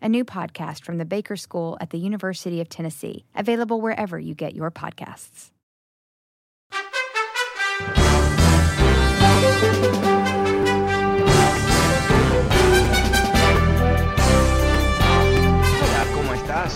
[0.00, 4.34] a new podcast from the Baker School at the University of Tennessee, available wherever you
[4.34, 5.50] get your podcasts.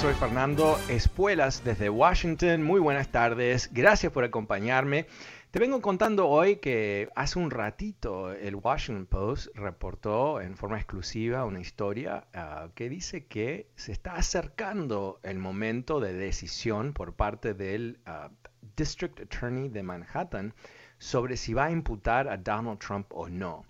[0.03, 2.63] Soy Fernando Espuelas desde Washington.
[2.63, 3.69] Muy buenas tardes.
[3.73, 5.07] Gracias por acompañarme.
[5.53, 11.45] Te vengo contando hoy que hace un ratito el Washington Post reportó en forma exclusiva
[11.45, 17.53] una historia uh, que dice que se está acercando el momento de decisión por parte
[17.53, 18.33] del uh,
[18.79, 20.55] District Attorney de Manhattan
[20.97, 23.67] sobre si va a imputar a Donald Trump o no.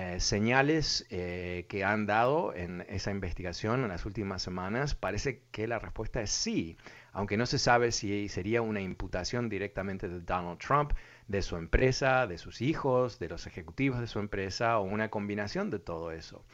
[0.00, 5.66] Eh, señales eh, que han dado en esa investigación en las últimas semanas, parece que
[5.66, 6.76] la respuesta es sí,
[7.18, 10.92] aunque no se sabe si sería una imputación directamente de Donald Trump,
[11.26, 15.68] de su empresa, de sus hijos, de los ejecutivos de su empresa o una combinación
[15.68, 16.44] de todo eso.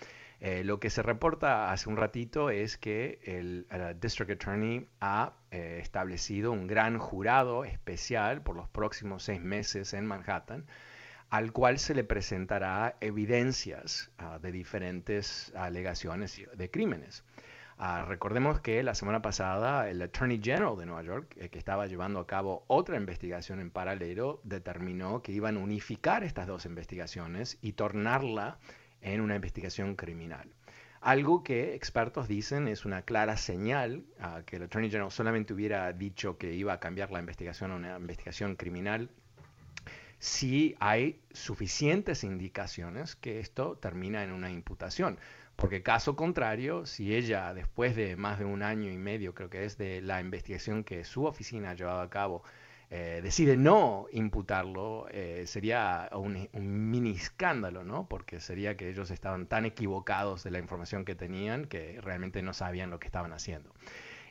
[0.40, 5.34] Eh, lo que se reporta hace un ratito es que el, el District Attorney ha
[5.50, 10.64] eh, establecido un gran jurado especial por los próximos seis meses en Manhattan,
[11.28, 17.22] al cual se le presentará evidencias uh, de diferentes alegaciones de crímenes.
[17.76, 21.86] Uh, recordemos que la semana pasada el Attorney General de Nueva York, eh, que estaba
[21.86, 27.58] llevando a cabo otra investigación en paralelo, determinó que iban a unificar estas dos investigaciones
[27.62, 28.58] y tornarla
[29.00, 30.54] en una investigación criminal.
[31.00, 35.92] Algo que expertos dicen es una clara señal uh, que el Attorney General solamente hubiera
[35.92, 39.10] dicho que iba a cambiar la investigación a una investigación criminal
[40.18, 45.18] si hay suficientes indicaciones que esto termina en una imputación.
[45.56, 49.64] Porque caso contrario, si ella, después de más de un año y medio, creo que
[49.64, 52.42] es de la investigación que su oficina ha llevado a cabo,
[52.90, 58.06] eh, decide no imputarlo, eh, sería un, un, mini escándalo, ¿no?
[58.08, 62.52] Porque sería que ellos estaban tan equivocados de la información que tenían que realmente no
[62.52, 63.72] sabían lo que estaban haciendo.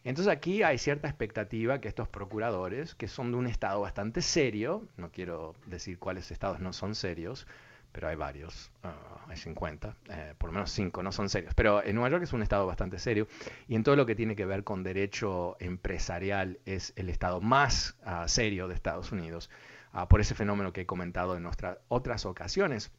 [0.04, 4.88] Entonces aquí hay cierta expectativa que estos procuradores, que son de un estado bastante serio,
[4.98, 7.48] no quiero decir cuáles estados no son serios,
[7.94, 11.82] pero hay varios, uh, hay 50, eh, por lo menos 5 no son serios, pero
[11.82, 13.28] en Nueva York es un estado bastante serio
[13.70, 17.96] y en todo lo que tiene que ver con derecho empresarial es el estado más
[18.06, 19.50] uh, serio de Estados Unidos,
[19.94, 22.92] uh, por ese fenómeno que he comentado en nuestras otras ocasiones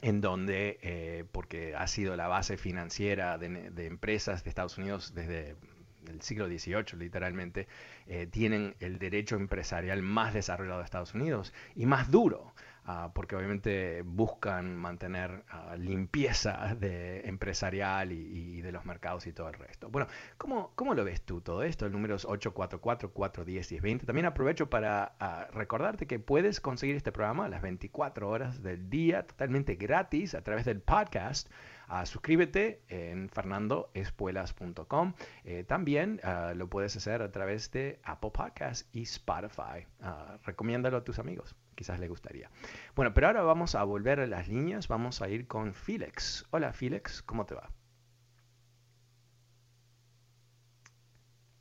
[0.00, 5.56] en donde, eh, porque ha sido la base financiera de, empresas de Estados Unidos desde
[6.02, 7.68] del siglo XVIII, literalmente,
[8.06, 12.54] eh, tienen el derecho empresarial más desarrollado de Estados Unidos y más duro,
[12.88, 19.48] uh, porque obviamente buscan mantener uh, limpieza de empresarial y, de los mercados y todo
[19.48, 19.88] el resto.
[19.90, 21.86] Bueno, ¿cómo, ¿cómo lo ves tú todo esto?
[21.86, 24.04] El número es 844-410-1020.
[24.04, 28.90] También aprovecho para uh, recordarte que puedes conseguir este programa a las 24 horas del
[28.90, 31.48] día, totalmente gratis, a través del podcast.
[31.88, 35.14] Uh, suscríbete en fernandoespuelas.com.
[35.44, 39.86] Eh, también uh, lo puedes hacer a través de Apple Podcasts y Spotify.
[40.02, 42.50] Uh, recomiéndalo a tus amigos, quizás les gustaría.
[42.94, 44.86] Bueno, pero ahora vamos a volver a las líneas.
[44.86, 46.46] Vamos a ir con Felix.
[46.50, 47.70] Hola Felix, ¿cómo te va?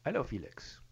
[0.06, 0.84] Hola Felix.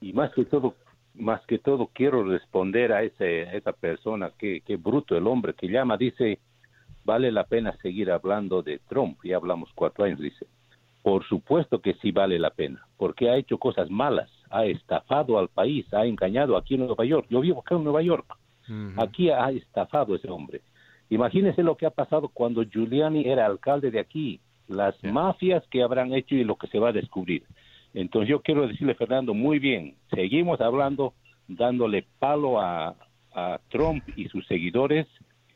[0.00, 0.76] Y más que todo,
[1.14, 5.66] más que todo quiero responder a, ese, esa persona, que, que bruto el hombre que
[5.66, 6.38] llama, dice
[7.04, 9.18] vale la pena seguir hablando de Trump.
[9.24, 10.46] Ya hablamos cuatro años, dice.
[11.02, 15.48] Por supuesto que sí vale la pena, porque ha hecho cosas malas, ha estafado al
[15.48, 17.26] país, ha engañado aquí en Nueva York.
[17.28, 18.36] Yo vivo acá en Nueva York.
[18.68, 19.08] Uh -huh.
[19.08, 20.60] Aquí ha estafado ese hombre.
[21.10, 25.12] Imagínense lo que ha pasado cuando Giuliani era alcalde de aquí, las yeah.
[25.12, 27.42] mafias que habrán hecho y lo que se va a descubrir.
[27.92, 31.12] Entonces yo quiero decirle, Fernando, muy bien, seguimos hablando,
[31.48, 32.94] dándole palo a,
[33.34, 35.06] a Trump y sus seguidores,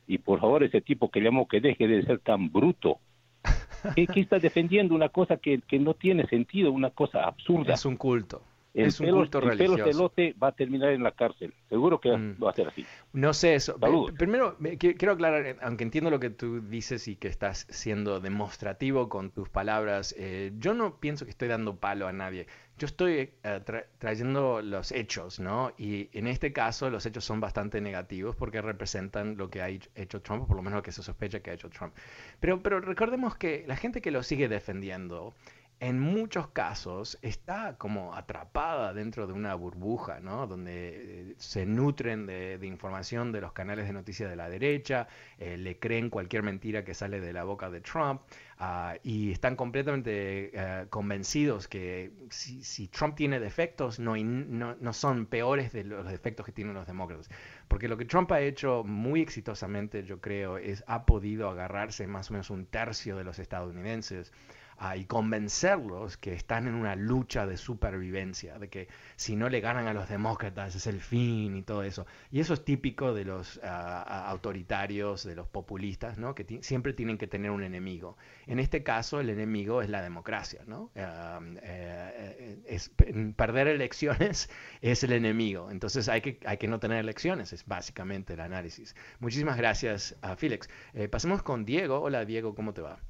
[0.07, 2.99] y por favor ese tipo que llamó que deje de ser tan bruto.
[3.95, 7.75] ¿Qué, qué está defendiendo una cosa que, que, no tiene sentido, una cosa absurda?
[7.75, 8.43] Es un culto.
[8.75, 9.85] el es un pelo, culto el pelo religioso.
[9.93, 11.55] celote va a terminar en la cárcel.
[11.69, 12.43] Seguro que Mm.
[12.43, 12.85] va a ser así.
[13.13, 13.79] No sé eso.
[13.79, 14.13] Saludos.
[14.19, 17.67] Primero, me- qui- quiero aclarar, eh, aunque entiendo lo que tú dices y que estás
[17.71, 22.47] siendo demostrativo con tus palabras, eh, yo no pienso que estoy dando palo a nadie.
[22.79, 25.73] Yo estoy eh, tra- trayendo los hechos, ¿no?
[25.79, 30.21] Y en este caso los hechos son bastante negativos porque representan lo que ha hecho-
[30.23, 31.95] Trump, por lo menos lo que se sospecha que ha hecho Trump.
[32.41, 35.35] Pero, pero recordemos que la gente que lo sigue defendiendo,
[35.79, 40.47] en muchos casos está como atrapada dentro de una burbuja, ¿no?
[40.47, 45.07] Donde eh, se nutren de, información de los canales de noticias de la derecha,
[45.39, 48.23] eh, le creen cualquier mentira que sale de la boca de Trump
[48.59, 54.93] ah, y están completamente eh, convencidos que si, si Trump tiene defectos no, no, no
[54.95, 57.29] son peores de los defectos que tienen los demócratas.
[57.69, 62.31] Porque lo que Trump ha hecho muy exitosamente, yo creo, es ha podido agarrarse más
[62.31, 64.33] o menos un tercio de los estadounidenses
[64.79, 69.61] ah, y convencerlos que están en una lucha de supervivencia, de que si no le
[69.61, 72.07] ganan a los demócratas es el fin y todo eso.
[72.31, 76.35] Y eso es típico de los ah, autoritarios, de los populistas, ¿no?
[76.35, 78.17] que siempre tienen que tener un enemigo.
[78.47, 80.61] En este caso, el enemigo es la democracia.
[80.67, 80.91] ¿no?
[80.95, 82.91] Eh, eh, es,
[83.37, 84.51] perder elecciones
[84.81, 85.71] es el enemigo.
[85.71, 88.95] Entonces hay que, hay que no tener elecciones, es básicamente el análisis.
[89.21, 90.69] Muchísimas gracias, a Félix.
[90.95, 92.01] Eh, pasemos con Diego.
[92.01, 93.01] Hola, Diego, ¿cómo te va?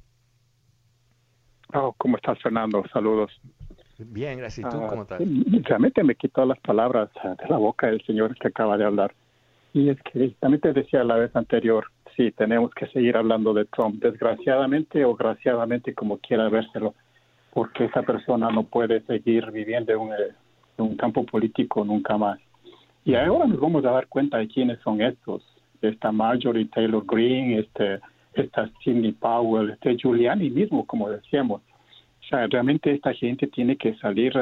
[1.73, 2.83] Oh, ¿Cómo estás, Fernando?
[2.93, 3.31] Saludos.
[3.97, 4.65] Bien, gracias.
[4.67, 5.21] ¿Y tú Ah, cómo estás?
[5.63, 9.13] Realmente me quitó las palabras ah, de la boca del señor que acaba de hablar.
[9.73, 11.85] Y es que también te decía la vez anterior,
[12.15, 16.95] sí, tenemos que seguir hablando de Trump, desgraciadamente o graciadamente, como quiera vérselo,
[17.53, 20.33] porque esa persona no puede seguir viviendo en un, eh,
[20.77, 22.39] en un campo político nunca más.
[23.03, 25.43] Y ahora nos vamos a dar cuenta de quiénes son estos.
[25.81, 27.99] Esta Marjorie Taylor Greene, este,
[28.39, 31.61] esta Sidney Powell, este Giuliani mismo, como decíamos.
[31.61, 34.33] O sea, realmente esta gente tiene que salir,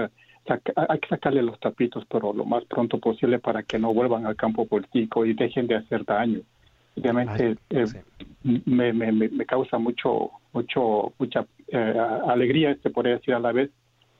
[0.46, 4.26] saca- hay que sacarle los tapitos, pero lo más pronto posible para que no vuelvan
[4.26, 6.40] al campo político y dejen de hacer daño.
[6.96, 7.98] Realmente eh, sí.
[8.66, 11.94] me, me me causa mucho, mucho, mucha eh,
[12.28, 13.70] alegría, se podría decir a la vez,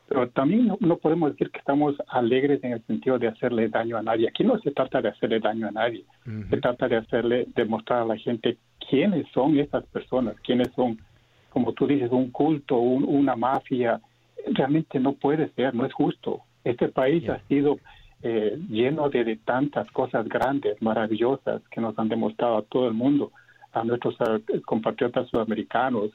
[0.08, 3.98] pero también no, no podemos decir que estamos alegres en el sentido de hacerle daño
[3.98, 4.28] a nadie.
[4.28, 6.06] Aquí no se trata de hacerle daño a nadie,
[6.50, 8.58] se trata de hacerle, demostrar a la gente
[8.90, 10.98] quiénes son estas personas, quiénes son,
[11.50, 14.00] como tú dices, un culto, un- una mafia.
[14.52, 16.42] Realmente no puede ser, no es justo.
[16.64, 17.80] Este país ha sido
[18.24, 22.94] eh, lleno de, de tantas cosas grandes, maravillosas, que nos han demostrado a todo el
[22.94, 23.32] mundo,
[23.74, 26.12] a nuestros eh, compatriotas sudamericanos.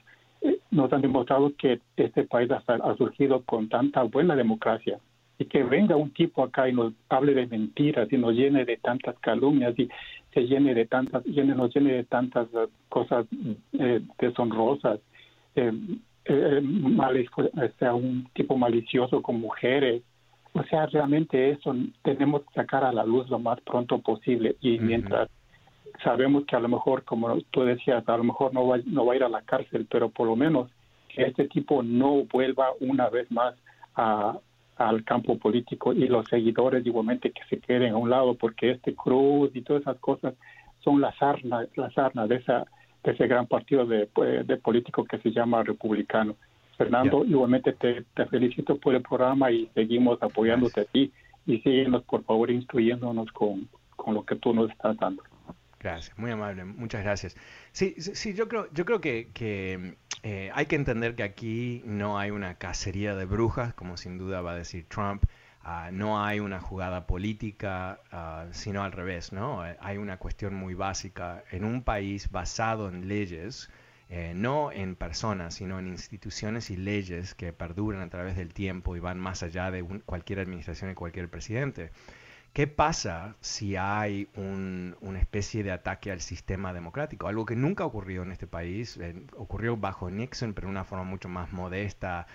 [0.70, 4.98] Eh, nos han demostrado que este país ha, ha surgido con tanta buena democracia
[5.38, 8.76] y que venga un tipo acá y nos hable de mentiras y nos llene de
[8.76, 9.88] tantas calumnias y
[10.34, 13.26] se llene de tantas, llene, nos llene de tantas eh, cosas
[13.78, 15.00] eh, deshonrosas,
[15.56, 15.72] eh,
[16.26, 17.28] eh, mali-
[17.78, 20.02] sea un tipo malicioso con mujeres.
[20.52, 24.78] O sea, realmente eso tenemos que sacar a la luz lo más pronto posible y
[24.78, 25.28] mientras
[26.02, 29.12] sabemos que a lo mejor, como tú decías, a lo mejor no va, no va
[29.12, 30.70] a ir a la cárcel, pero por lo menos
[31.08, 33.54] que este tipo no vuelva una vez más
[33.96, 34.38] a,
[34.76, 38.94] al campo político y los seguidores igualmente que se queden a un lado, porque este
[38.94, 40.34] Cruz y todas esas cosas
[40.80, 42.66] son la sarna, la sarna de, esa,
[43.04, 44.08] de ese gran partido de,
[44.44, 46.36] de político que se llama republicano.
[46.78, 51.12] Fernando, igualmente te, te felicito por el programa y seguimos apoyándote a ti
[51.46, 55.22] y síguenos por favor instruyéndonos con, con lo que tú nos estás dando.
[55.80, 57.34] Gracias, muy amable, muchas gracias.
[57.72, 59.30] Sí, sí, yo creo, yo creo que,
[60.22, 64.42] eh, hay que entender que aquí no hay una cacería de brujas, como sin duda
[64.42, 65.24] va a decir Trump.
[65.62, 69.66] Ah, no hay una jugada política, ah, sino al revés, ¿no?
[69.66, 71.44] Eh, Hay una cuestión muy básica.
[71.50, 73.70] En un país basado en leyes,
[74.10, 78.96] eh, no en personas, sino en instituciones y leyes que perduran a través del tiempo
[78.96, 81.90] y van más allá de un- cualquier administración y cualquier presidente.
[82.52, 87.28] ¿Qué pasa si hay un- una especie de ataque al sistema democrático?
[87.28, 91.04] Algo que nunca ocurrió en este país, eh, ocurrió bajo Nixon, pero de una forma
[91.04, 92.26] mucho más modesta,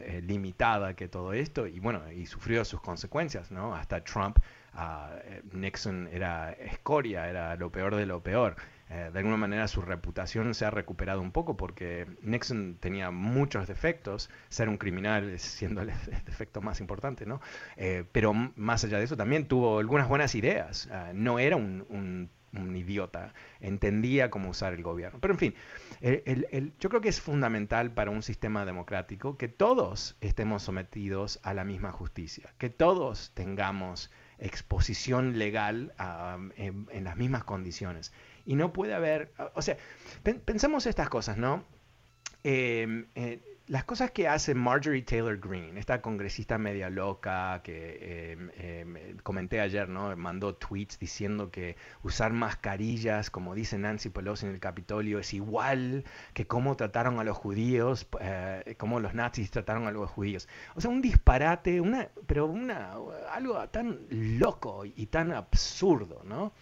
[0.00, 3.74] eh, limitada que todo esto, y bueno, y sufrió sus consecuencias, ¿no?
[3.74, 4.38] Hasta Trump,
[4.78, 8.56] eh, Nixon era escoria, era lo peor de lo peor.
[8.90, 13.66] Eh, de alguna manera su reputación se ha recuperado un poco porque Nixon tenía muchos
[13.66, 15.88] defectos, ser un criminal siendo el
[16.26, 17.40] defecto más importante, ¿no?
[17.76, 21.84] Eh, pero más allá de eso también tuvo algunas buenas ideas, Ah, no era un,
[21.88, 22.30] un-
[22.76, 25.18] idiota, entendía cómo usar el gobierno.
[25.20, 25.54] Pero en fin,
[26.00, 31.40] el- el- yo creo que es fundamental para un sistema democrático que todos estemos sometidos
[31.42, 38.12] a la misma justicia, que todos tengamos exposición legal ah, en las mismas condiciones.
[38.46, 39.76] Y no puede haber, o sea,
[40.22, 41.64] pen- pensemos estas cosas, ¿no?
[42.42, 48.50] Eh, eh, las cosas que hace Marjorie Taylor Greene, esta congresista media loca que em,
[48.56, 50.14] em, comenté ayer, ¿no?
[50.18, 56.04] Mandó tweets diciendo que usar mascarillas, como dice Nancy Pelosi en el Capitolio, es igual
[56.34, 60.46] que cómo trataron a los judíos, eh, cómo los nazis trataron a los judíos.
[60.74, 62.92] O sea, un disparate, una, pero una,
[63.32, 66.52] algo tan loco y tan absurdo, ¿no?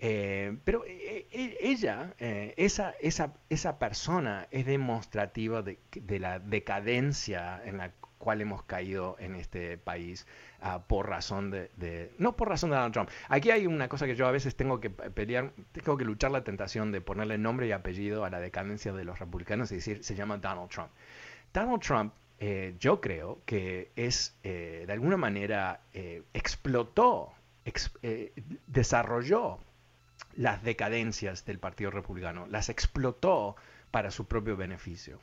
[0.00, 5.78] Eh, pero eh, eh, ella, esa, esa, esa, persona es demostrativa de,
[6.20, 10.26] la decadencia en la cual hemos caído en este país
[10.60, 13.10] ah, por razón de, no por razón de Donald Trump.
[13.28, 16.44] Aquí hay una cosa que yo a veces tengo que pelear, tengo que luchar la
[16.44, 20.14] tentación de ponerle nombre y apellido a la decadencia de los republicanos y decir, se
[20.14, 20.90] llama Donald Trump.
[21.52, 22.14] Donald Trump
[22.78, 25.80] yo creo que es, de alguna manera,
[26.32, 27.32] explotó,
[28.68, 29.58] desarrolló
[30.38, 33.56] las decadencias del Partido Republicano, las explotó
[33.90, 35.20] para su propio beneficio.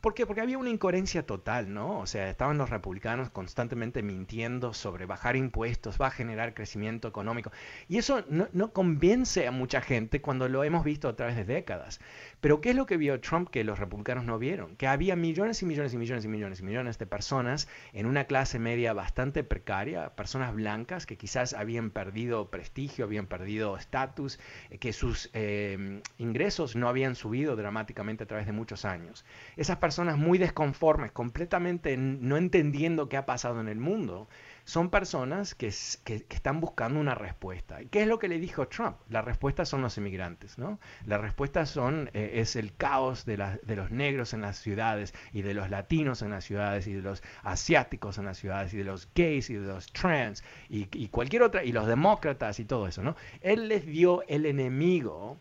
[0.00, 0.26] ¿Por qué?
[0.26, 1.98] Porque había una incoherencia total, ¿no?
[1.98, 7.50] O sea, estaban los republicanos constantemente mintiendo sobre bajar impuestos, va a generar crecimiento económico.
[7.88, 11.98] Y eso no, convence a mucha gente cuando lo hemos visto a través de décadas.
[12.40, 14.76] Pero ¿qué es lo que vio Trump que los republicanos no vieron?
[14.76, 18.24] Que había millones y millones y millones y millones y millones de personas en una
[18.24, 24.38] clase media bastante precaria, personas blancas que quizás habían perdido prestigio, habían perdido estatus,
[24.70, 29.24] eh, que sus eh, ingresos no habían subido dramáticamente a través de muchos años.
[29.56, 29.78] Esas
[30.16, 34.28] muy desconformes, completamente no entendiendo qué ha pasado en el mundo,
[34.68, 37.78] son personas que, están buscando una respuesta.
[37.90, 38.98] ¿Qué es lo que le dijo Trump?
[39.08, 40.78] La respuesta son los inmigrantes, ¿no?
[41.06, 45.54] La respuesta son, eh, es el caos de, los negros en las ciudades y de
[45.54, 49.08] los latinos en las ciudades y de los asiáticos en las ciudades y de los
[49.14, 53.16] gays y de los trans y, cualquier otra, y los demócratas y todo eso, ¿no?
[53.40, 55.40] Él les dio el enemigo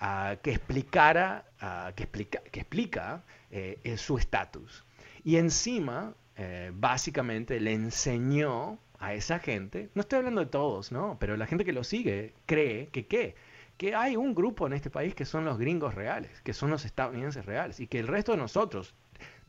[0.00, 1.44] uh, que explicara,
[1.94, 4.84] que, explica, que explica eh, su estatus.
[5.24, 11.16] Y encima, eh, básicamente, le enseñó a esa gente, no estoy hablando de todos, ¿no?
[11.18, 13.34] Pero la gente que lo sigue cree que qué?
[13.76, 16.84] Que hay un grupo en este país que son los gringos reales, que son los
[16.84, 18.94] estadounidenses reales, y que el resto de nosotros,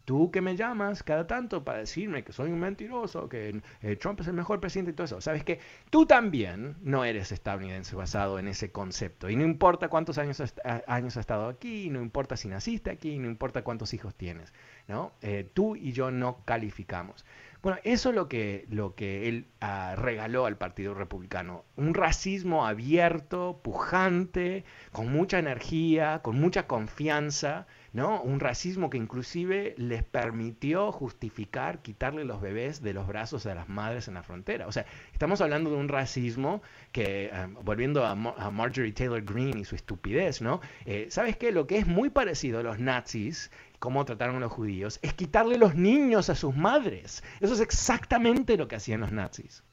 [0.08, 4.22] tú que me llamas cada tanto para decirme que soy un mentiroso, que eh, Trump
[4.22, 5.60] es el mejor presidente y todo eso, sabes que
[5.90, 9.30] tú también no eres estadounidense basado en ese concepto.
[9.30, 10.42] Y no importa cuántos años,
[10.88, 14.54] años has estado aquí, no importa si naciste aquí, no importa cuántos hijos tienes,
[14.88, 15.12] ¿no?
[15.22, 17.26] Eh, tú y yo no calificamos.
[17.62, 21.66] Bueno, eso es lo que, lo que él ah, regaló al Partido Republicano.
[21.76, 28.22] Un racismo abierto, pujante, con mucha energía, con mucha confianza, ¿no?
[28.22, 33.68] Un racismo que inclusive les permitió justificar quitarle los bebés de los brazos de las
[33.70, 34.68] madres en la frontera.
[34.68, 36.62] O sea, estamos hablando de un racismo
[36.92, 40.62] que, eh, volviendo a, Marjorie Taylor Greene y su estupidez, ¿no?
[40.86, 41.52] Eh, ¿Sabes qué?
[41.52, 43.50] Lo que es muy parecido a los nazis
[43.80, 47.24] cómo trataron a los judíos, es quitarle los niños a sus madres.
[47.42, 49.64] Eso es exactamente lo que hacían los nazis.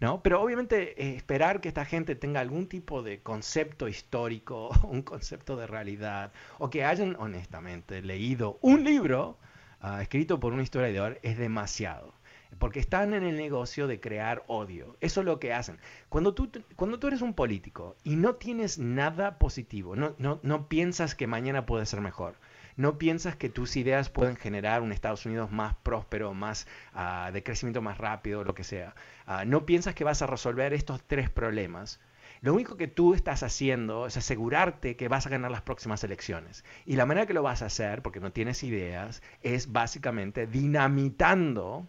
[0.00, 0.22] ¿No?
[0.22, 5.56] Pero obviamente eh, esperar que esta gente tenga algún tipo de concepto histórico, un concepto
[5.56, 9.38] de realidad, o que hayan honestamente leído un libro
[9.80, 12.14] ah, escrito por un historiador es demasiado.
[12.58, 14.96] Porque están en el negocio de crear odio.
[15.00, 15.78] Eso es lo que hacen.
[16.08, 20.68] Cuando tú, cuando tú eres un político y no tienes nada positivo, no, no, no
[20.68, 22.34] piensas que mañana puede ser mejor,
[22.80, 27.42] no piensas que tus ideas pueden generar un Estados Unidos más próspero, más ah, de
[27.42, 28.94] crecimiento más rápido, lo que sea.
[29.26, 32.00] Ah, no piensas que vas a resolver estos tres problemas.
[32.40, 36.64] Lo único que tú estás haciendo es asegurarte que vas a ganar las próximas elecciones.
[36.86, 41.86] Y la manera que lo vas a hacer, porque no tienes ideas, es básicamente dinamitando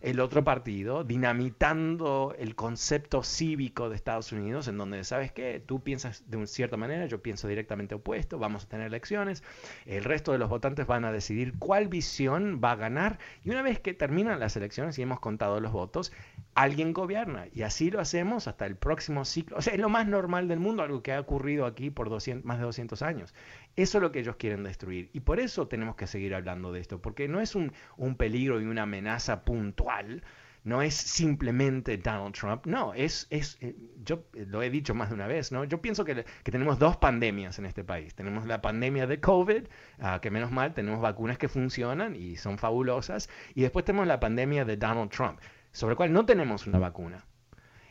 [0.00, 5.62] el otro partido, dinamitando el concepto cívico de Estados Unidos, en donde, ¿sabes qué?
[5.64, 9.42] Tú piensas de una cierta manera, yo pienso directamente opuesto, vamos a tener elecciones,
[9.86, 13.62] el resto de los votantes van a decidir cuál visión va a ganar, y una
[13.62, 16.12] vez que terminan las elecciones y hemos contado los votos,
[16.54, 19.56] alguien gobierna, y así lo hacemos hasta el próximo ciclo.
[19.56, 22.44] O sea, es lo más normal del mundo, algo que ha ocurrido aquí por 200,
[22.44, 23.34] más de 200 años.
[23.76, 25.10] Eso es lo que ellos quieren destruir.
[25.12, 27.72] Y por eso tenemos que seguir hablando de esto, porque no es un,
[28.16, 30.22] peligro y una amenaza puntual,
[30.64, 35.14] no es simplemente Donald Trump, no, es, es eh, yo lo he dicho más de
[35.14, 35.62] una vez, ¿no?
[35.64, 38.14] Yo pienso que, tenemos dos pandemias en este país.
[38.14, 39.64] Tenemos la pandemia de COVID,
[40.00, 44.18] ah, que menos mal tenemos vacunas que funcionan y son fabulosas, y después tenemos la
[44.18, 45.38] pandemia de Donald Trump,
[45.70, 47.26] sobre la cual no tenemos una vacuna.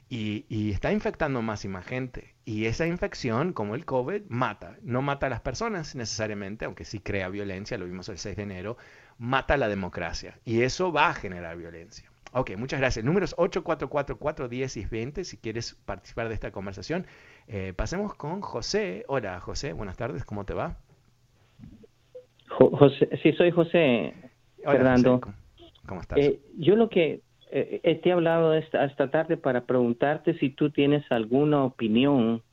[0.07, 2.35] Y, está infectando más y más gente.
[2.45, 4.77] Y esa infección, como el COVID, mata.
[4.83, 8.43] No mata a las personas necesariamente, aunque sí crea violencia, lo vimos el 6 de
[8.43, 8.77] enero,
[9.17, 10.39] mata a la democracia.
[10.45, 12.11] Y eso va a generar violencia.
[12.33, 13.03] Ok, muchas gracias.
[13.03, 17.07] Números 844 10 y 20, si quieres participar de esta conversación.
[17.47, 19.05] Eh, pasemos con José.
[19.07, 20.77] Hola, José, buenas tardes, ¿cómo te va?
[22.49, 24.13] José, sí, soy José,
[24.63, 25.21] Fernando.
[25.87, 26.19] ¿Cómo estás?
[26.19, 27.21] Eh, yo lo que
[27.51, 32.43] eh, te he hablado esta, esta tarde para preguntarte si tú tienes alguna opinión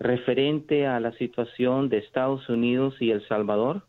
[0.00, 3.88] referente a la situación de Estados Unidos y El Salvador.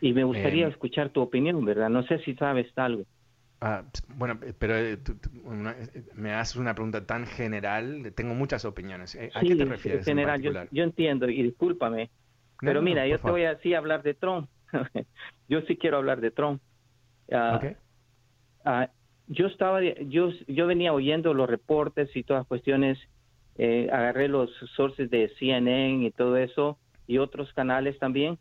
[0.00, 0.68] Y me gustaría Em.
[0.68, 1.88] escuchar tu opinión, ¿verdad?
[1.88, 3.04] No sé si sabes algo.
[3.60, 8.34] Ah, bueno, pero eh, tú- tú- una- eh, me haces una pregunta tan general, tengo
[8.34, 9.14] muchas opiniones.
[9.16, 10.70] Eh, ¿A Sí, qué te en refieres en general, yo, particular?
[10.70, 12.10] yo entiendo y discúlpame,
[12.60, 14.50] No, pero mira, no, yo te voy a sí hablar de Trump.
[15.48, 16.62] yo sí quiero hablar de Trump.
[17.48, 17.64] Ok.
[18.64, 18.88] Ah,
[19.28, 22.98] yo estaba, yo, yo venía oyendo los reportes y todas las cuestiones,
[23.56, 28.38] eh, agarré los sources de CNN y todo eso y otros canales también.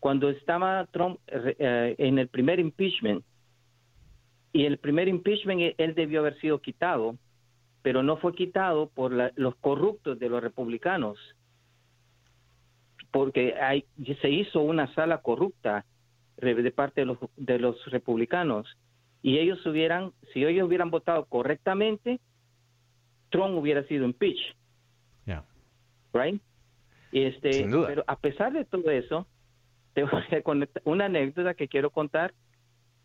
[0.00, 3.24] Cuando estaba Trump eh, en el primer impeachment,
[4.52, 7.16] y el primer impeachment eh, él debió haber sido quitado,
[7.82, 11.18] pero no fue quitado por la- los corruptos de los republicanos,
[13.10, 13.84] porque hay,
[14.20, 15.84] se hizo una sala corrupta
[16.36, 18.66] de parte de los, de los republicanos
[19.24, 22.20] y ellos hubieran, si ellos hubieran votado correctamente,
[23.30, 24.54] Trump hubiera sido impeached,
[25.24, 25.42] Ya.
[26.12, 26.40] right?
[27.10, 27.86] Este, Sin duda.
[27.88, 29.26] Pero a pesar de todo eso,
[29.94, 32.34] te voy a conectar una anécdota que quiero contar.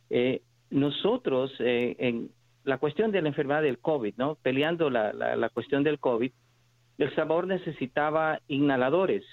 [0.10, 2.32] Eh, nosotros, eh, en
[2.66, 4.36] la cuestión de la enfermedad del COVID, ¿no?
[4.36, 6.32] Peleando la, la, la cuestión del COVID,
[6.98, 9.24] El Salvador necesitaba inhaladores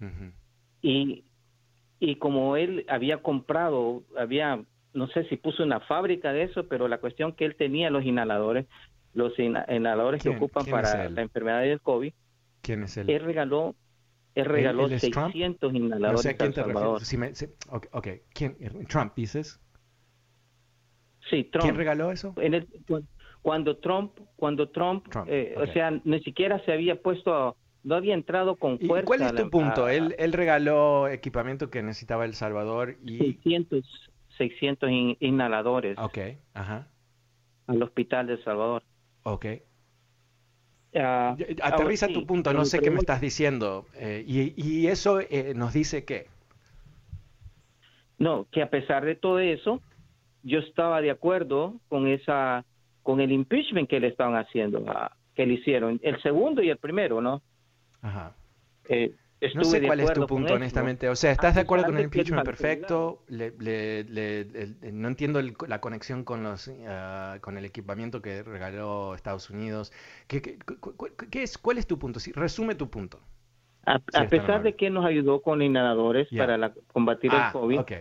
[0.00, 0.32] Ujú.
[0.82, 1.24] y,
[2.00, 4.64] y como él había comprado, había,
[4.98, 8.04] no sé si puso una fábrica de eso, pero la cuestión que él tenía los
[8.04, 8.66] inhaladores,
[9.14, 12.12] los inhaladores que ¿Quién- ocupan para la enfermedad del COVID,
[12.60, 13.08] ¿Quién es él?
[13.08, 13.74] él regaló,
[14.34, 15.32] él regaló es Trump?
[15.32, 17.04] 600 No inhaladores sé a quién a te El Salvador.
[17.04, 18.08] Si me- si- ok, ok.
[18.34, 18.56] ¿Quién?
[18.88, 19.60] Trump, dices.
[21.30, 21.62] Sí, Trump.
[21.64, 22.34] ¿Quién regaló eso?
[22.36, 23.04] en el- cu-
[23.42, 25.62] cuando Trump, cuando Trump, Trump, eh, ok.
[25.68, 29.06] o sea, ni siquiera se había puesto, a- no había entrado con ¿Y fuerza.
[29.06, 29.84] cuál es a tu punto?
[29.86, 33.18] a- Él, él regaló equipamiento que necesitaba El Salvador y...
[33.18, 33.84] 600,
[34.38, 36.18] 600 in- inhaladores Ok,
[36.54, 36.86] ajá,
[37.66, 38.82] al hospital de El Salvador.
[39.24, 39.46] ok.
[40.94, 43.86] Ah, Aterriza sí, tu punto, no sé qué me estás diciendo.
[43.94, 46.28] eh, y, y eso eh, nos dice qué.
[48.18, 49.80] No, que a pesar de todo eso,
[50.42, 52.64] yo estaba de acuerdo con esa,
[53.02, 54.84] con el impeachment que le estaban haciendo,
[55.34, 57.42] que le hicieron, el segundo y el primero, ¿no?
[58.02, 58.34] Ajá.
[58.88, 59.14] Eh,
[59.54, 60.56] No sé cuál es tu punto, eso, ¿no?
[60.56, 61.08] honestamente.
[61.08, 63.22] O sea, ¿estás de acuerdo con el que impeachment perfecto?
[63.28, 68.20] Le- le- le- le- no entiendo el- la conexión con los ah, con el equipamiento
[68.20, 69.92] que regaló Estados Unidos.
[70.26, 70.58] ¿Qué,
[71.32, 72.20] es, ¿Cuál es tu punto?
[72.20, 73.20] Sí, resume tu punto.
[73.86, 77.78] A, Sí, pesar de que nos ayudó con inhaladores para la- combatir Ah, el COVID,
[77.78, 77.92] ok.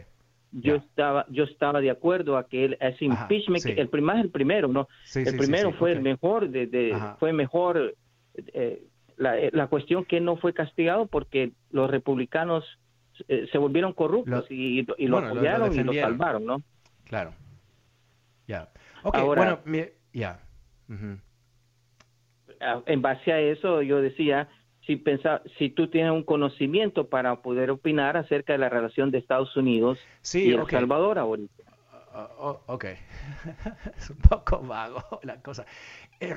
[0.52, 3.80] yo estaba yo estaba de acuerdo a que el, ese Ajá, impeachment, que sí.
[3.80, 4.88] el primer el primero, ¿no?
[5.06, 7.96] Sí, el primero sí, fue el mejor, de, fue mejor.
[8.54, 8.84] eh,
[9.18, 12.64] la, eh, la cuestión que no fue castigado porque los republicanos
[13.28, 16.46] eh, se volvieron corruptos Lo- y, y lo bueno, lo- lo apoyaron y lo salvaron,
[16.46, 16.62] ¿no?
[17.06, 17.34] Claro.
[18.48, 18.70] Ya.
[19.04, 20.40] Ok, Ahora- bueno, ya.
[22.86, 24.50] En base a eso yo decía,
[24.86, 29.18] si pensa, si tú tienes un conocimiento para poder opinar acerca de la relación de
[29.20, 30.66] Estados Unidos Sí, y El.
[30.80, 31.64] Salvador ahorita.
[32.68, 32.86] Ok.
[33.98, 35.66] es un poco vago la cosa.
[36.20, 36.34] Eh,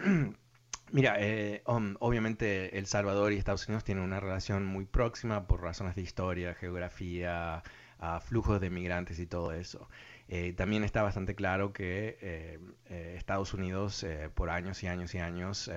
[0.92, 1.62] mira, eh,
[2.00, 6.54] obviamente El Salvador y Estados Unidos tienen una relación muy próxima por razones de historia,
[6.54, 7.62] geografía,
[8.22, 9.88] flujos de migrantes y todo eso.
[10.28, 15.18] Eh, también está bastante claro que eh, eh, Estados Unidos por años y años y
[15.18, 15.68] años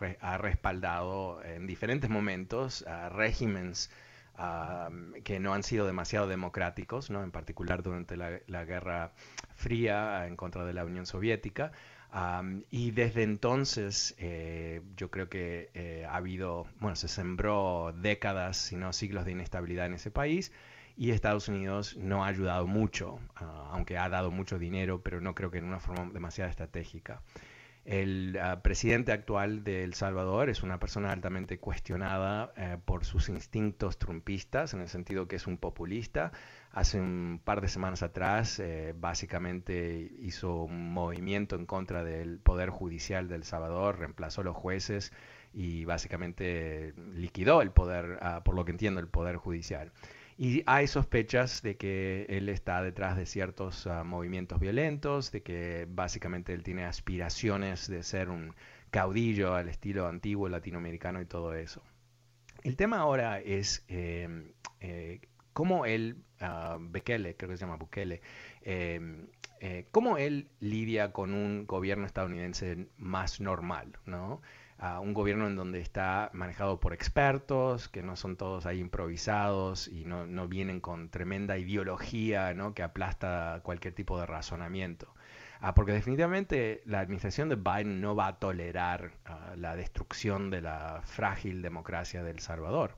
[0.00, 3.90] re- ha respaldado en diferentes momentos a regímenes
[4.36, 4.90] ah,
[5.24, 7.22] que no han sido demasiado democráticos, ¿no?
[7.22, 9.12] en particular durante la Guerra
[9.54, 11.72] Fría en contra de la Unión Soviética.
[12.14, 18.58] Am, y desde entonces eh, yo creo que eh, ha habido, bueno, se sembró décadas,
[18.58, 20.52] si no siglos de inestabilidad en ese país
[20.96, 25.34] y Estados Unidos no ha ayudado mucho, ah, aunque ha dado mucho dinero, pero no
[25.34, 27.22] creo que en una forma demasiado estratégica.
[27.84, 33.28] El ah, presidente actual de El Salvador es una persona altamente cuestionada eh, por sus
[33.28, 36.32] instintos trumpistas, en el sentido que es un populista.
[36.72, 42.70] Hace un par de semanas atrás, eh, básicamente hizo un movimiento en contra del Poder
[42.70, 45.12] Judicial de El Salvador, reemplazó los jueces
[45.52, 49.92] y básicamente liquidó el poder, ah, por lo que entiendo, el Poder Judicial.
[50.38, 55.86] Y hay sospechas de que él está detrás de ciertos ah, movimientos violentos, de que
[55.90, 58.54] básicamente él tiene aspiraciones de ser un
[58.90, 61.82] caudillo al estilo antiguo latinoamericano y todo eso.
[62.62, 65.20] El tema ahora es eh, eh,
[65.52, 66.16] cómo él,
[66.80, 68.20] Bekele, creo que se llama Bukele,
[68.62, 69.26] eh,
[69.60, 74.40] eh, cómo él lidia con un gobierno estadounidense más normal, ¿no?
[75.00, 80.04] un gobierno en donde está manejado por expertos, que no son todos ahí improvisados y
[80.04, 82.74] no, no vienen con tremenda ideología ¿no?
[82.74, 85.14] que aplasta cualquier tipo de razonamiento.
[85.64, 90.60] Ah, porque definitivamente la administración de Biden no va a tolerar ah, la destrucción de
[90.60, 92.96] la frágil democracia de El Salvador.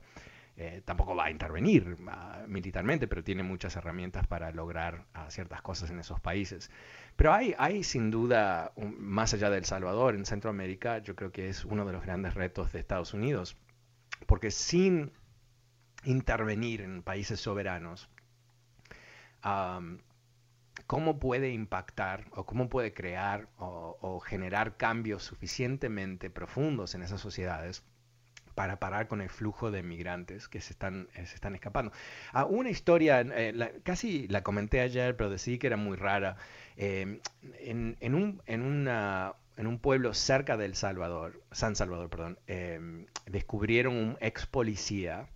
[0.57, 5.91] Eh, tampoco va a intervenir ah, militarmente, pero tiene muchas herramientas para lograr ciertas cosas
[5.91, 6.71] en esos países.
[7.17, 11.49] Pero hay, hay sin duda, más allá de El Salvador, en Centroamérica, yo creo que
[11.49, 13.57] es uno de los grandes retos de Estados Unidos,
[14.27, 14.49] porque
[16.05, 18.09] intervenir en países soberanos,
[20.87, 27.83] cómo puede impactar o cómo puede crear o, generar cambios suficientemente profundos en esas sociedades
[28.55, 31.91] para parar con el flujo de migrantes que se están, eh, se están escapando.
[32.31, 36.37] Ah, una historia, eh, casi la comenté ayer, pero decidí que era muy rara.
[36.77, 37.19] Eh,
[37.59, 38.87] en, un, en,
[39.57, 42.39] en, un, pueblo cerca del Salvador, San Salvador, perdón,
[43.25, 45.29] descubrieron un ex policía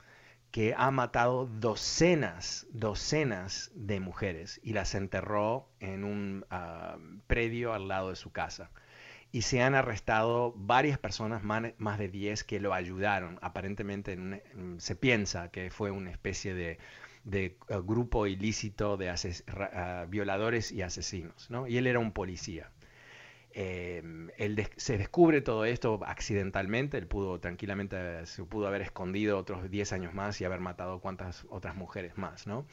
[0.52, 7.88] que ha matado docenas, docenas de mujeres y las enterró en un ah, predio al
[7.88, 8.72] lado de su casa.
[9.32, 13.38] Y se han arrestado varias personas, más, de 10, que lo ayudaron.
[13.42, 14.18] Aparentemente
[14.78, 21.50] se piensa que fue una especie de, ah, grupo ilícito de ah, violadores y asesinos.
[21.50, 21.68] ¿no?
[21.68, 22.72] Y él era un policía.
[23.52, 29.70] Em, él se descubre todo esto accidentalmente, él pudo tranquilamente, se pudo haber escondido otros
[29.72, 32.68] 10 años más y haber matado cuantas otras mujeres más, ¿no?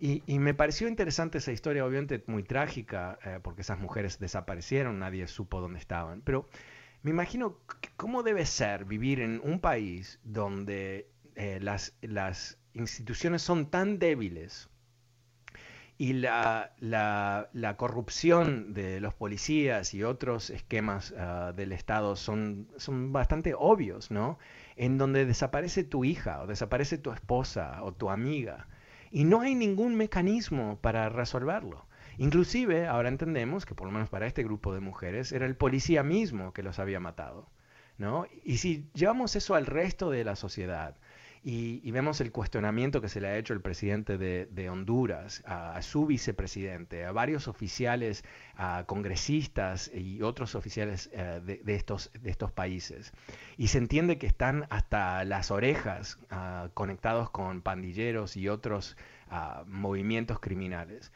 [0.00, 5.26] Y, me pareció interesante esa historia, obviamente muy trágica, eh, porque esas mujeres desaparecieron, nadie
[5.28, 6.48] supo dónde estaban, pero
[7.02, 7.58] me imagino
[7.96, 14.68] cómo debe ser vivir en un país donde eh, las instituciones son tan débiles,
[15.98, 23.12] y la, la, corrupción de los policías y otros esquemas ah, del Estado son, son
[23.12, 24.38] bastante obvios, ¿no?
[24.76, 28.66] En donde desaparece tu hija o desaparece tu esposa o tu amiga
[29.10, 31.86] y no hay ningún mecanismo para resolverlo.
[32.18, 36.02] Inclusive ahora entendemos que por lo menos para este grupo de mujeres era el policía
[36.02, 37.48] mismo que los había matado.
[37.98, 38.26] ¿no?
[38.44, 40.96] Y si llevamos eso al resto de la sociedad,
[41.48, 46.04] y, vemos el cuestionamiento que se le ha hecho el presidente de, Honduras, a, su
[46.04, 48.24] vicepresidente, a varios oficiales,
[48.56, 53.12] a congresistas y otros oficiales eh, de, estos, de estos países.
[53.56, 58.96] Y se entiende que están hasta las orejas ah, conectados con pandilleros y otros
[59.30, 61.12] ah, movimientos criminales.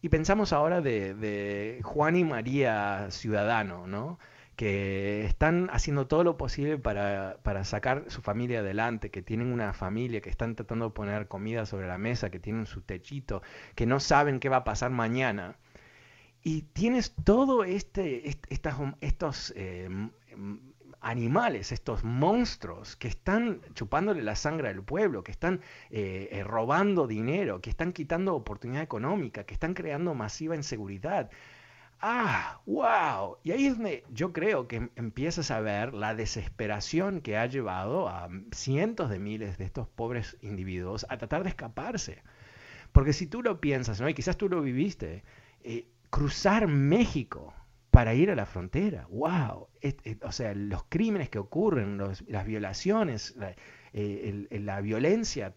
[0.00, 4.18] Y pensamos ahora de, de Juan y María Ciudadano, ¿no?
[4.56, 10.20] Que están haciendo todo lo posible para, sacar su familia adelante, que tienen una familia,
[10.20, 13.42] que están tratando de poner comida sobre la mesa, que tienen su techito,
[13.74, 15.56] que no saben qué va a pasar mañana.
[16.42, 18.28] Y tienes todo este,
[19.00, 19.88] estos eh,
[21.04, 27.06] animales, estos monstruos que están chupándole la sangre al pueblo, que están eh, eh, robando
[27.06, 31.30] dinero, que están quitando oportunidad económica, que están creando masiva inseguridad
[32.04, 33.38] ah, wow.
[33.42, 38.08] Y ahí es donde yo creo que empiezas a ver la desesperación que ha llevado
[38.08, 42.22] a cientos de miles de estos pobres individuos a tratar de escaparse.
[42.92, 44.08] Porque si tú lo piensas, ¿no?
[44.08, 45.24] y quizás tú lo viviste,
[45.62, 47.54] eh, cruzar México
[47.90, 49.68] para ir a la frontera, wow.
[50.22, 53.54] o sea, los crímenes que ocurren, las violaciones, la,
[53.92, 55.54] eh, la violencia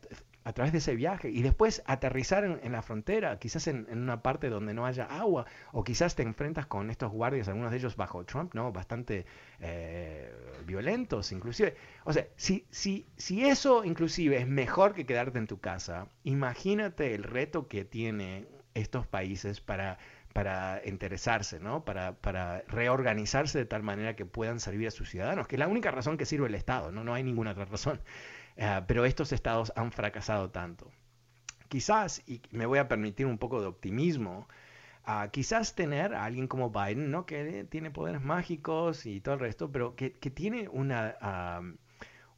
[0.47, 4.47] a través de ese viaje y después aterrizar en, la frontera, quizás en, una parte
[4.47, 8.23] donde no haya agua, o quizás te enfrentas con estos guardias, algunos de ellos bajo
[8.23, 8.71] Trump, ¿no?
[8.71, 9.25] Bastante
[9.59, 10.31] eh,
[10.65, 11.75] violentos, inclusive.
[12.05, 17.13] O sea, si, si, si eso inclusive es mejor que quedarte en tu casa, imagínate
[17.13, 19.97] el reto que tienen estos países para
[20.37, 21.83] para interesarse, ¿no?
[21.83, 25.67] Para, para, reorganizarse de tal manera que puedan servir a sus ciudadanos, que es la
[25.67, 27.03] única razón que sirve el Estado, ¿no?
[27.03, 27.99] No hay ninguna otra razón.
[28.57, 30.91] Eh, pero estos estados han fracasado tanto.
[31.69, 34.47] Quizás, y me voy a permitir un poco de optimismo,
[35.07, 37.25] uh, quizás tener a alguien como Biden, ¿no?
[37.25, 41.15] que tiene poderes mágicos y todo el resto, pero que, tiene una,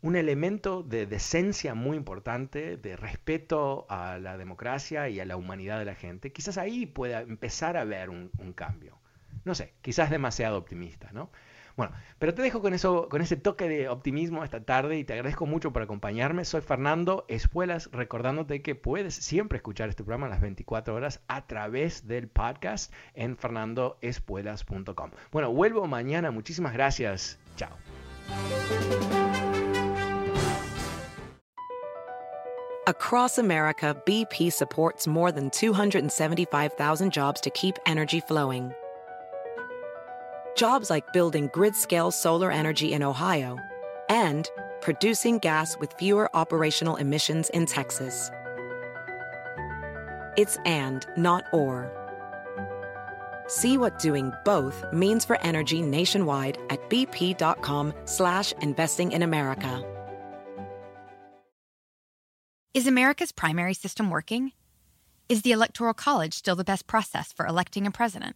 [0.01, 5.79] un elemento de decencia muy importante, de respeto a la democracia y a la humanidad
[5.79, 8.99] de la gente, quizás ahí pueda empezar a haber un, un cambio.
[9.45, 11.31] No sé, quizás demasiado optimista, ¿no?
[11.79, 15.13] Bueno, pero te dejo con eso, con ese toque de optimismo esta tarde y te
[15.13, 16.43] agradezco mucho por acompañarme.
[16.43, 21.47] Soy Fernando Espuelas, recordándote que puedes siempre escuchar este programa a las 24 horas a
[21.47, 25.11] través del podcast en fernandoespuelas.com.
[25.31, 26.31] Bueno, vuelvo mañana.
[26.31, 27.39] Muchísimas gracias.
[27.55, 27.71] Chao.
[32.87, 38.73] Across America, BP supports more than 275,000 jobs to keep energy flowing.
[40.59, 43.57] Jobs like building grid scale solar energy in Ohio
[44.09, 44.49] and
[44.81, 48.29] producing gas with fewer operational emissions in Texas.
[50.35, 51.87] It's and, not or.
[53.47, 59.81] See what doing both means for energy nationwide at bp.com slash investing in America.
[62.73, 64.51] Is America's primary system working?
[65.29, 68.35] Is the Electoral College still the best process for electing a president?